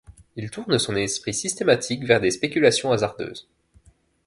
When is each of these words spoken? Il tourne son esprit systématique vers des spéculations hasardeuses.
Il 0.35 0.49
tourne 0.49 0.79
son 0.79 0.95
esprit 0.95 1.31
systématique 1.31 2.05
vers 2.05 2.19
des 2.19 2.31
spéculations 2.31 2.91
hasardeuses. 2.91 3.47